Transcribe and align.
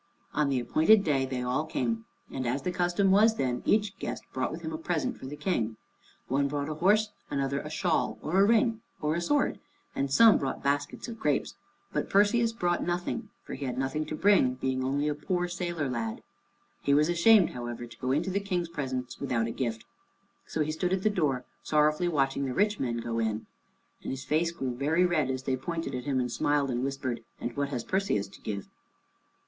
On 0.33 0.49
the 0.49 0.59
appointed 0.59 1.03
day 1.03 1.27
they 1.27 1.43
all 1.43 1.63
came, 1.63 2.05
and 2.31 2.47
as 2.47 2.63
the 2.63 2.71
custom 2.71 3.11
was 3.11 3.35
then, 3.35 3.61
each 3.65 3.95
guest 3.99 4.23
brought 4.33 4.51
with 4.51 4.61
him 4.63 4.73
a 4.73 4.77
present 4.79 5.19
for 5.19 5.27
the 5.27 5.35
King. 5.35 5.77
One 6.27 6.47
brought 6.47 6.69
a 6.69 6.73
horse, 6.73 7.09
another 7.29 7.59
a 7.59 7.69
shawl, 7.69 8.17
or 8.23 8.41
a 8.41 8.43
ring, 8.43 8.81
or 8.99 9.13
a 9.13 9.21
sword, 9.21 9.59
and 9.95 10.09
some 10.11 10.39
brought 10.39 10.63
baskets 10.63 11.07
of 11.07 11.19
grapes, 11.19 11.53
but 11.93 12.09
Perseus 12.09 12.51
brought 12.51 12.81
nothing, 12.83 13.29
for 13.43 13.53
he 13.53 13.65
had 13.65 13.77
nothing 13.77 14.07
to 14.07 14.15
bring, 14.15 14.55
being 14.55 14.83
only 14.83 15.07
a 15.07 15.13
poor 15.13 15.47
sailor 15.47 15.87
lad. 15.87 16.23
He 16.81 16.95
was 16.95 17.07
ashamed, 17.07 17.51
however, 17.51 17.85
to 17.85 17.99
go 17.99 18.11
into 18.11 18.31
the 18.31 18.39
King's 18.39 18.69
presence 18.69 19.19
without 19.19 19.45
a 19.45 19.51
gift. 19.51 19.85
So 20.47 20.63
he 20.63 20.71
stood 20.71 20.93
at 20.93 21.03
the 21.03 21.11
door, 21.11 21.45
sorrowfully 21.61 22.09
watching 22.09 22.45
the 22.45 22.55
rich 22.55 22.79
men 22.79 22.97
go 22.97 23.19
in, 23.19 23.45
and 24.01 24.09
his 24.09 24.25
face 24.25 24.51
grew 24.51 24.73
very 24.73 25.05
red 25.05 25.29
as 25.29 25.43
they 25.43 25.55
pointed 25.55 25.93
at 25.93 26.05
him 26.05 26.19
and 26.19 26.31
smiled 26.31 26.71
and 26.71 26.83
whispered, 26.83 27.23
"And 27.39 27.55
what 27.55 27.69
has 27.69 27.83
Perseus 27.83 28.27
to 28.29 28.41
give?" 28.41 28.67